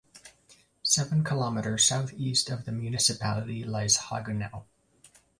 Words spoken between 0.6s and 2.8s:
Seven kilometer southeast of the